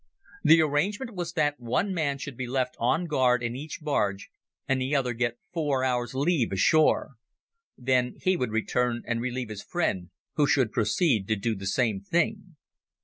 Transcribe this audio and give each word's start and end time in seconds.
The 0.43 0.61
arrangement 0.63 1.13
was 1.13 1.33
that 1.33 1.59
one 1.59 1.93
man 1.93 2.17
should 2.17 2.35
be 2.35 2.47
left 2.47 2.75
on 2.79 3.05
guard 3.05 3.43
in 3.43 3.55
each 3.55 3.81
barge, 3.83 4.31
and 4.67 4.81
the 4.81 4.95
other 4.95 5.13
get 5.13 5.37
four 5.53 5.83
hours' 5.83 6.15
leave 6.15 6.51
ashore. 6.51 7.11
Then 7.77 8.15
he 8.19 8.35
would 8.35 8.49
return 8.49 9.03
and 9.05 9.21
relieve 9.21 9.49
his 9.49 9.61
friend, 9.61 10.09
who 10.37 10.47
should 10.47 10.71
proceed 10.71 11.27
to 11.27 11.35
do 11.35 11.53
the 11.53 11.67
same 11.67 11.99
thing. 12.01 12.55